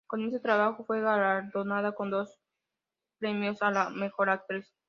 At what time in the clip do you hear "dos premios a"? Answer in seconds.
2.09-3.69